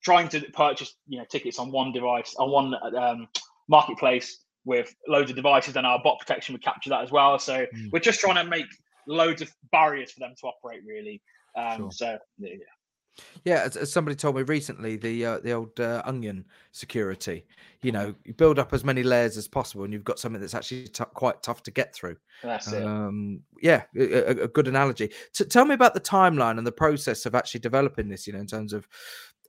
[0.03, 3.29] trying to purchase you know tickets on one device on one um,
[3.69, 7.39] marketplace with loads of devices, then our bot protection would capture that as well.
[7.39, 7.91] So mm.
[7.91, 8.67] we're just trying to make
[9.07, 11.23] loads of barriers for them to operate, really.
[11.59, 11.93] Um, sure.
[11.93, 12.55] So yeah.
[13.45, 17.47] Yeah, as, as, somebody told me recently, the uh, the old uh, onion security.
[17.83, 20.55] You know, you build up as many layers as possible, and you've got something that's
[20.55, 22.17] actually t- quite tough to get through.
[22.43, 22.85] That's it.
[22.85, 25.11] Um, yeah, a, a, good analogy.
[25.33, 28.27] T- tell me about the timeline and the process of actually developing this.
[28.27, 28.89] You know, in terms of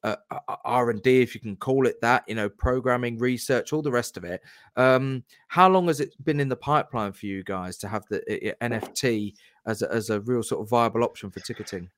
[0.03, 0.15] uh,
[0.63, 3.91] R and D, if you can call it that, you know, programming, research, all the
[3.91, 4.41] rest of it.
[4.75, 8.55] Um, how long has it been in the pipeline for you guys to have the
[8.61, 9.33] NFT
[9.65, 11.89] as a, as a real sort of viable option for ticketing?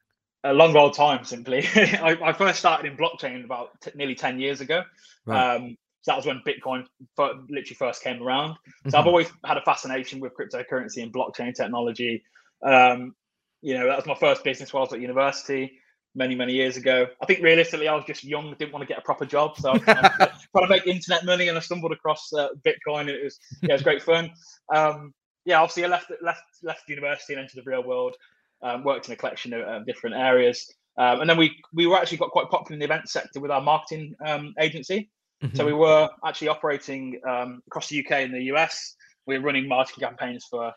[0.44, 1.68] A long old time, simply.
[1.76, 4.84] I, I, first started in blockchain about t- nearly ten years ago.
[5.26, 5.56] Right.
[5.56, 6.86] Um, so that was when Bitcoin
[7.18, 8.56] literally first came around.
[8.56, 8.96] So mm-hmm.
[8.96, 12.24] I've always had a fascination with cryptocurrency and blockchain technology.
[12.64, 13.14] Um,
[13.62, 15.80] you know, that was my first business while I was at university
[16.16, 17.08] many many years ago.
[17.22, 19.70] I think realistically, I was just young, didn't want to get a proper job, so
[19.70, 23.08] I was trying, to, trying to make internet money, and I stumbled across uh, Bitcoin.
[23.08, 24.32] It was yeah, it was great fun.
[24.74, 25.14] Um,
[25.46, 28.16] yeah, obviously, I left left left university and entered the real world.
[28.64, 31.98] Um, worked in a collection of uh, different areas, um, and then we we were
[31.98, 35.10] actually got quite popular in the event sector with our marketing um, agency.
[35.44, 35.58] Mm-hmm.
[35.58, 38.96] So we were actually operating um, across the UK and the US.
[39.26, 40.72] We were running marketing campaigns for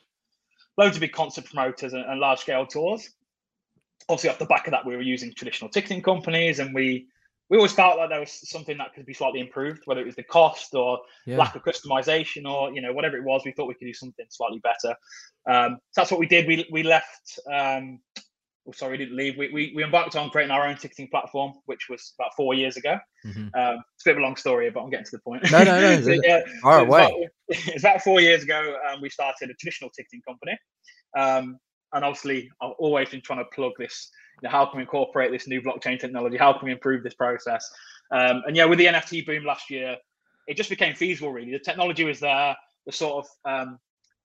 [0.79, 3.11] loads of big concert promoters and, and large scale tours
[4.09, 7.07] obviously off the back of that we were using traditional ticketing companies and we
[7.51, 10.17] we always felt like there was something that could be slightly improved, whether it was
[10.17, 11.37] the cost or yeah.
[11.37, 13.43] lack of customization or you know whatever it was.
[13.45, 14.95] We thought we could do something slightly better.
[15.49, 16.47] Um, so that's what we did.
[16.47, 17.39] We we left.
[17.53, 18.01] Um,
[18.67, 19.37] oh, sorry, we didn't leave.
[19.37, 22.79] We, we we embarked on creating our own ticketing platform, which was about four years
[22.79, 22.99] ago.
[23.27, 23.49] Mm-hmm.
[23.55, 25.51] Um, it's a bit of a long story, but I'm getting to the point.
[25.53, 26.01] No, no, no.
[26.03, 27.05] so, yeah, Far away.
[27.05, 28.77] About, it's about four years ago.
[28.91, 30.57] Um, we started a traditional ticketing company,
[31.17, 31.59] um,
[31.93, 34.11] and obviously I've always been trying to plug this
[34.45, 36.37] how can we incorporate this new blockchain technology?
[36.37, 37.71] How can we improve this process?
[38.11, 39.97] Um, and yeah, with the NFT boom last year,
[40.47, 41.33] it just became feasible.
[41.33, 42.57] Really, the technology was there.
[42.87, 43.79] The sort of um,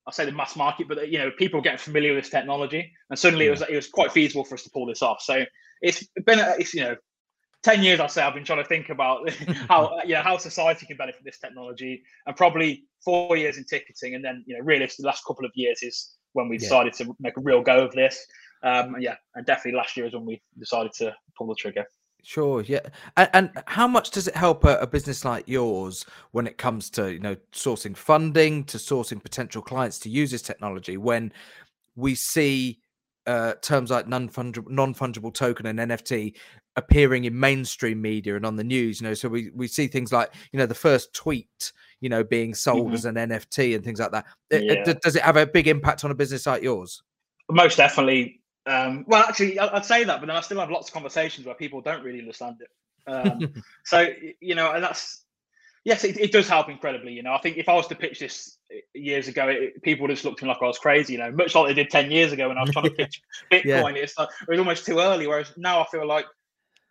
[0.06, 3.18] I'll say the mass market, but you know, people getting familiar with this technology, and
[3.20, 5.22] suddenly it was it was quite feasible for us to pull this off.
[5.22, 5.46] So
[5.82, 6.96] it's been it's you know.
[7.64, 9.30] 10 years I say I've been trying to think about
[9.68, 14.16] how you know how society can benefit this technology and probably four years in ticketing
[14.16, 17.08] and then you know realistically the last couple of years is when we decided yeah.
[17.08, 18.26] to make a real go of this
[18.64, 21.86] um, yeah, and definitely last year is when we decided to pull the trigger.
[22.24, 22.82] Sure, yeah,
[23.16, 26.90] and, and how much does it help a, a, business like yours when it comes
[26.92, 30.98] to you know sourcing funding, to sourcing potential clients to use this technology?
[30.98, 31.32] When
[31.96, 32.80] we see
[33.26, 36.36] uh, terms like non-fungible, non-fungible token and NFT
[36.76, 40.12] appearing in mainstream media and on the news, you know, so we we see things
[40.12, 42.96] like you know the first tweet, you know, being sold mm-hmm.
[42.96, 44.26] as an NFT and things like that.
[44.52, 44.74] Yeah.
[44.74, 47.02] It, does it have a big impact on a business like yours?
[47.50, 48.39] Most definitely
[48.70, 51.56] um, well, actually, I'd say that, but then I still have lots of conversations where
[51.56, 53.12] people don't really understand it.
[53.12, 54.08] Um, so
[54.40, 55.24] you know, and that's
[55.84, 57.14] yes, it, it, does help incredibly.
[57.14, 58.60] You know, I think if I was to pitch this
[58.94, 61.14] years ago, it, people would have just looked at me like I was crazy.
[61.14, 63.24] You know, much like they did ten years ago when I was trying to pitch
[63.52, 63.96] Bitcoin.
[63.96, 64.04] yeah.
[64.04, 65.26] It's like, it was almost too early.
[65.26, 66.26] Whereas now I feel like,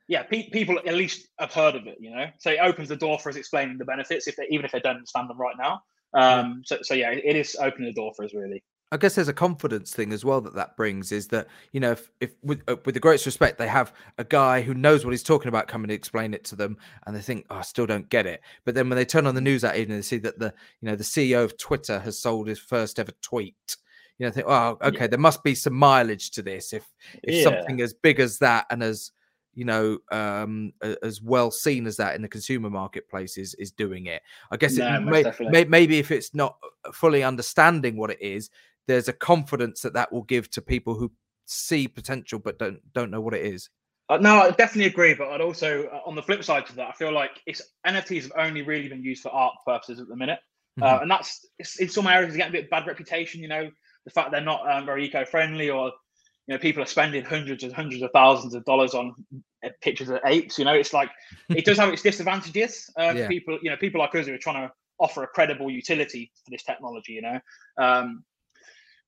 [0.09, 1.99] yeah, pe- people at least have heard of it.
[2.01, 4.67] You know, so it opens the door for us explaining the benefits if they even
[4.67, 5.83] if they don't understand them right now.
[6.12, 8.64] Um, so, so yeah, it is opening the door for us really.
[8.90, 11.92] I guess there's a confidence thing as well that that brings is that you know
[11.92, 15.11] if, if with uh, with the greatest respect they have a guy who knows what
[15.11, 17.87] he's talking about come and explain it to them and they think oh, I still
[17.87, 20.18] don't get it but then when they turn on the news that evening they see
[20.18, 23.77] that the you know the CEO of Twitter has sold his first ever tweet
[24.18, 25.07] you know think oh okay yeah.
[25.07, 26.85] there must be some mileage to this if
[27.22, 27.42] if yeah.
[27.42, 29.12] something as big as that and as
[29.55, 30.72] you know um
[31.03, 34.77] as well seen as that in the consumer marketplace is is doing it i guess
[34.77, 36.57] no, it may, may, maybe if it's not
[36.92, 38.51] fully understanding what it is
[38.88, 41.12] there's a confidence that that will give to people who
[41.46, 43.70] see potential but don't don't know what it is.
[44.09, 46.88] Uh, no, I definitely agree, but I'd also, uh, on the flip side to that,
[46.88, 50.16] I feel like it's NFTs have only really been used for art purposes at the
[50.16, 50.38] minute,
[50.81, 50.96] uh, mm-hmm.
[50.96, 51.46] uh, and that's
[51.79, 53.42] in some areas getting a bit bad reputation.
[53.42, 53.70] You know,
[54.07, 55.92] the fact they're not um, very eco-friendly, or
[56.46, 59.14] you know, people are spending hundreds and hundreds of thousands of dollars on
[59.62, 60.59] uh, pictures of apes.
[60.59, 61.11] You know, it's like
[61.51, 62.90] it does have its disadvantages.
[62.98, 63.29] Uh, yeah.
[63.29, 66.51] People, you know, people like us who are trying to offer a credible utility for
[66.51, 67.12] this technology.
[67.12, 67.40] You know,
[67.77, 68.24] um,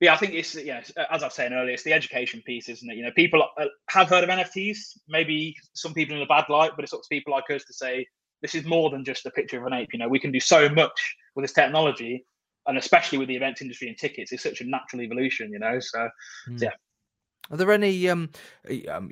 [0.01, 2.91] yeah, I think it's yeah, as I was saying earlier, it's the education piece, isn't
[2.91, 2.97] it?
[2.97, 6.73] You know, people uh, have heard of NFTs, maybe some people in a bad light,
[6.75, 8.07] but it's up to people like us to say
[8.41, 9.91] this is more than just a picture of an ape.
[9.93, 12.25] You know, we can do so much with this technology,
[12.67, 15.53] and especially with the events industry and tickets, it's such a natural evolution.
[15.53, 16.09] You know, so,
[16.49, 16.59] mm.
[16.59, 16.73] so yeah.
[17.51, 18.31] Are there any um,
[18.89, 19.11] um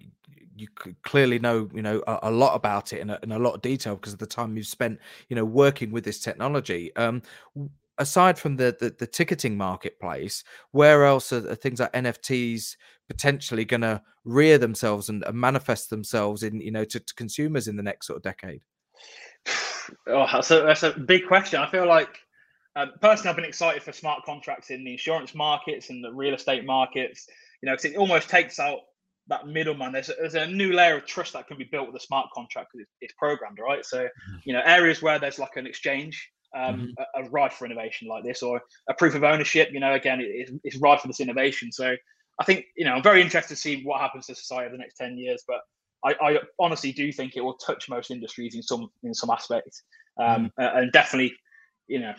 [0.56, 0.68] you
[1.02, 3.62] clearly know you know a, a lot about it in a, in a, lot of
[3.62, 4.98] detail because of the time you've spent
[5.28, 7.22] you know working with this technology um
[7.98, 12.76] aside from the, the, the ticketing marketplace, where else are, are things like NFTs
[13.08, 17.66] potentially going to rear themselves and, and, manifest themselves in you know to, to, consumers
[17.66, 18.60] in the next sort of decade?
[20.06, 21.62] Oh, that's a, that's a big question.
[21.62, 22.18] I feel like
[22.76, 26.34] uh, personally, I've been excited for smart contracts in the insurance markets and the real
[26.34, 27.26] estate markets.
[27.62, 28.80] You know, because it almost takes out
[29.28, 29.92] that middleman.
[29.92, 32.28] There's a, there's a new layer of trust that can be built with a smart
[32.34, 33.84] contract because it's, it's programmed, right?
[33.84, 34.36] So, mm-hmm.
[34.44, 37.24] you know, areas where there's like an exchange um, mm-hmm.
[37.24, 39.70] a, a for innovation like this or a proof of ownership.
[39.72, 41.72] You know, again, it, it's rife for this innovation.
[41.72, 41.94] So
[42.40, 44.82] I think you know I'm very interested to see what happens to society over the
[44.82, 45.44] next ten years.
[45.46, 45.60] But
[46.04, 49.82] I, I honestly do think it will touch most industries in some in some aspects,
[50.20, 50.78] um, mm-hmm.
[50.78, 51.34] and definitely,
[51.86, 52.14] you know,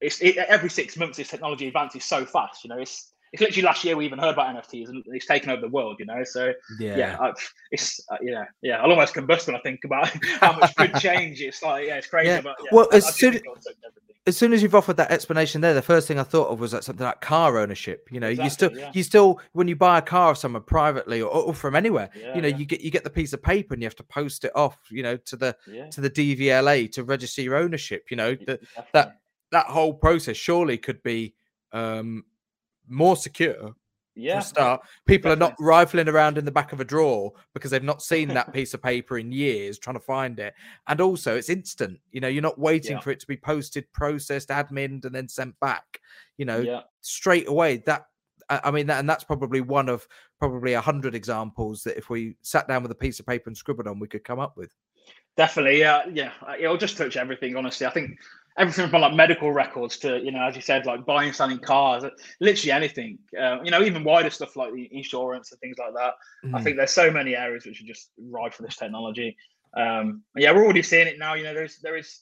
[0.00, 2.64] it's it, every six months this technology advances so fast.
[2.64, 5.50] You know, it's it's literally last year we even heard about NFTs and it's taken
[5.50, 6.22] over the world, you know.
[6.24, 7.32] So yeah, yeah I,
[7.70, 8.82] it's uh, yeah, yeah.
[8.82, 10.08] I'll almost combust when I think about
[10.40, 11.40] how much could change.
[11.40, 12.28] It's like yeah, it's crazy.
[12.28, 12.40] Yeah.
[12.40, 13.40] But, yeah, well, I, as I soon
[14.26, 16.72] as soon as you've offered that explanation there, the first thing I thought of was
[16.72, 18.08] like something like car ownership.
[18.10, 18.90] You know, exactly, you still yeah.
[18.92, 22.42] you still when you buy a car of someone privately or, or from anywhere, you
[22.42, 24.52] know, you get you get the piece of paper and you have to post it
[24.56, 25.56] off, you know, to the
[25.92, 28.06] to the DVLA to register your ownership.
[28.10, 28.58] You know, the,
[28.92, 29.18] that
[29.52, 31.34] that whole process surely could be
[31.72, 32.24] um
[32.88, 33.74] more secure
[34.16, 34.40] yeah.
[34.40, 35.46] Start, people Definitely.
[35.46, 38.52] are not rifling around in the back of a drawer because they've not seen that
[38.52, 40.54] piece of paper in years trying to find it.
[40.88, 42.00] And also, it's instant.
[42.12, 43.00] You know, you're not waiting yeah.
[43.00, 46.00] for it to be posted, processed, admin, and then sent back.
[46.38, 46.80] You know, yeah.
[47.02, 47.78] straight away.
[47.84, 48.06] That
[48.48, 52.36] I mean, that and that's probably one of probably a hundred examples that if we
[52.40, 54.72] sat down with a piece of paper and scribbled on, we could come up with.
[55.36, 56.32] Definitely, yeah, yeah.
[56.58, 57.54] It'll just touch everything.
[57.54, 58.18] Honestly, I think
[58.58, 61.58] everything from like medical records to you know, as you said, like buying and selling
[61.58, 62.04] cars,
[62.40, 63.18] literally anything.
[63.38, 66.14] Uh, you know, even wider stuff like the insurance and things like that.
[66.44, 66.54] Mm.
[66.54, 69.36] I think there's so many areas which are just ripe for this technology.
[69.76, 71.34] Um, yeah, we're already seeing it now.
[71.34, 72.20] You know, there's there is,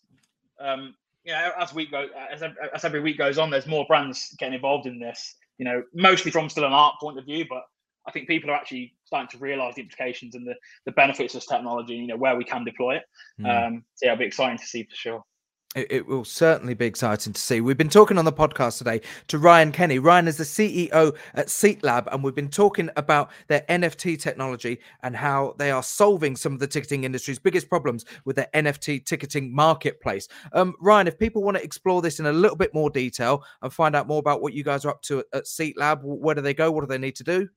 [0.60, 0.94] um,
[1.24, 2.42] you know, as week go as,
[2.74, 5.36] as every week goes on, there's more brands getting involved in this.
[5.58, 7.62] You know, mostly from still an art point of view, but
[8.06, 11.42] I think people are actually starting to realise the implications and the, the benefits of
[11.42, 11.94] this technology.
[11.94, 13.04] You know, where we can deploy it.
[13.40, 13.66] Mm.
[13.66, 15.24] Um, so yeah, it'll be exciting to see for sure
[15.74, 17.60] it, will certainly be exciting to see.
[17.60, 19.98] We've been talking on the podcast today to Ryan Kenny.
[19.98, 25.16] Ryan is the CEO at Seatlab, and we've been talking about their NFT technology and
[25.16, 29.54] how they are solving some of the ticketing industry's biggest problems with their NFT ticketing
[29.54, 30.28] marketplace.
[30.52, 33.72] Um, Ryan, if people want to explore this in a little bit more detail and
[33.72, 36.40] find out more about what you guys are up to at, at Seatlab, where do
[36.40, 36.70] they go?
[36.70, 37.48] What do they need to do?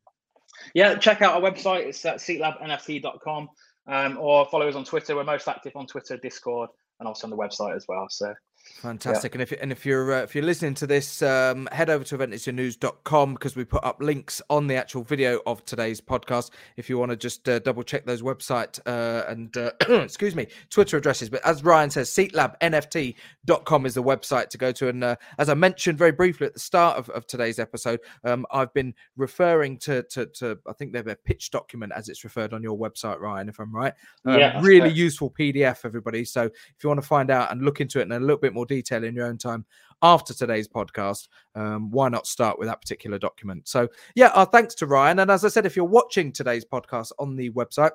[0.73, 1.85] Yeah, check out our website.
[1.85, 3.49] It's at seatlabnft.com
[3.87, 5.15] um, or follow us on Twitter.
[5.15, 8.07] We're most active on Twitter, Discord, and also on the website as well.
[8.09, 8.33] So
[8.81, 9.33] Fantastic.
[9.33, 9.35] Yeah.
[9.35, 12.17] And if and if you're uh, if you're listening to this, um, head over to
[12.17, 16.51] eventindustrynews.com because we put up links on the actual video of today's podcast.
[16.75, 20.47] If you want to just uh, double check those website uh, and uh, excuse me
[20.69, 21.29] Twitter addresses.
[21.29, 24.89] But as Ryan says, seatlabnft.com is the website to go to.
[24.89, 28.45] And uh, as I mentioned very briefly at the start of, of today's episode, um,
[28.51, 32.53] I've been referring to, to to I think they've a pitch document as it's referred
[32.53, 33.49] on your website, Ryan.
[33.49, 33.93] If I'm right,
[34.25, 36.25] um, yeah, really useful PDF, everybody.
[36.25, 38.53] So if you want to find out and look into it in a little bit
[38.57, 39.65] more detail in your own time
[40.01, 43.67] after today's podcast, um, why not start with that particular document?
[43.67, 45.19] So, yeah, our thanks to Ryan.
[45.19, 47.91] And as I said, if you're watching today's podcast on the website,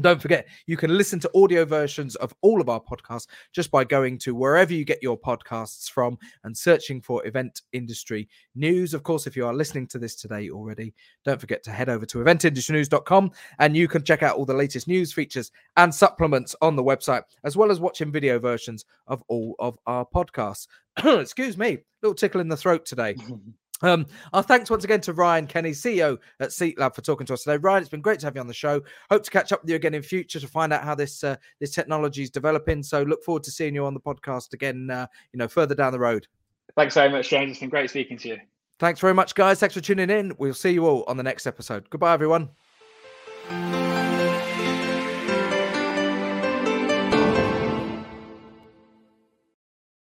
[0.00, 3.84] don't forget, you can listen to audio versions of all of our podcasts just by
[3.84, 8.94] going to wherever you get your podcasts from and searching for event industry news.
[8.94, 12.06] Of course, if you are listening to this today already, don't forget to head over
[12.06, 16.76] to eventindustrynews.com and you can check out all the latest news, features, and supplements on
[16.76, 20.66] the website, as well as watching video versions of all of our podcasts.
[21.04, 23.16] Excuse me, little tickle in the throat today.
[23.82, 27.44] Um, our thanks once again to Ryan Kenny, CEO at Seatlab, for talking to us
[27.44, 27.56] today.
[27.56, 28.82] Ryan, it's been great to have you on the show.
[29.10, 31.36] Hope to catch up with you again in future to find out how this uh,
[31.60, 32.82] this technology is developing.
[32.82, 34.90] So look forward to seeing you on the podcast again.
[34.90, 36.26] Uh, you know, further down the road.
[36.76, 37.52] Thanks very much, James.
[37.52, 38.38] It's been great speaking to you.
[38.78, 39.60] Thanks very much, guys.
[39.60, 40.34] Thanks for tuning in.
[40.38, 41.90] We'll see you all on the next episode.
[41.90, 42.48] Goodbye, everyone.